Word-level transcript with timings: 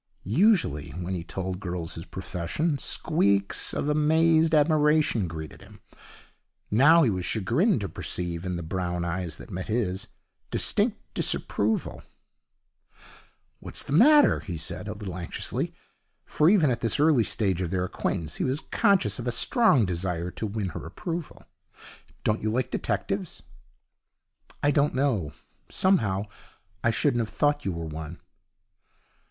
Usually, 0.23 0.89
when 0.93 1.13
he 1.13 1.23
told 1.23 1.59
girls 1.59 1.93
his 1.93 2.05
profession, 2.07 2.79
squeaks 2.79 3.71
of 3.71 3.87
amazed 3.87 4.55
admiration 4.55 5.27
greeted 5.27 5.61
him. 5.61 5.79
Now 6.71 7.03
he 7.03 7.11
was 7.11 7.23
chagrined 7.23 7.81
to 7.81 7.87
perceive 7.87 8.43
in 8.43 8.55
the 8.55 8.63
brown 8.63 9.05
eyes 9.05 9.37
that 9.37 9.51
met 9.51 9.67
his 9.67 10.07
distinct 10.49 10.97
disapproval. 11.13 12.01
'What's 13.59 13.83
the 13.83 13.93
matter?' 13.93 14.39
he 14.39 14.57
said, 14.57 14.87
a 14.87 14.93
little 14.93 15.15
anxiously, 15.15 15.71
for 16.25 16.49
even 16.49 16.71
at 16.71 16.81
this 16.81 16.99
early 16.99 17.23
stage 17.23 17.61
in 17.61 17.69
their 17.69 17.85
acquaintance 17.85 18.37
he 18.37 18.43
was 18.43 18.59
conscious 18.59 19.19
of 19.19 19.27
a 19.27 19.31
strong 19.31 19.85
desire 19.85 20.31
to 20.31 20.47
win 20.47 20.69
her 20.69 20.83
approval. 20.83 21.43
'Don't 22.23 22.41
you 22.41 22.49
like 22.51 22.71
detectives?' 22.71 23.43
'I 24.63 24.71
don't 24.71 24.95
know. 24.95 25.31
Somehow 25.69 26.25
I 26.83 26.89
shouldn't 26.89 27.21
have 27.21 27.29
thought 27.29 27.65
you 27.65 27.71
were 27.71 27.85
one.' 27.85 28.17